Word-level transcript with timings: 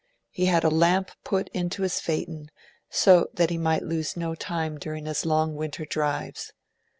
He 0.31 0.47
had 0.47 0.63
a 0.63 0.69
lamp 0.71 1.11
put 1.23 1.47
into 1.49 1.83
his 1.83 1.99
phaeton, 1.99 2.49
so 2.89 3.27
that 3.35 3.51
he 3.51 3.59
might 3.59 3.83
lose 3.83 4.17
no 4.17 4.33
time 4.33 4.79
during 4.79 5.05
his 5.05 5.27
long 5.27 5.53
winter 5.53 5.85
drives. 5.85 6.51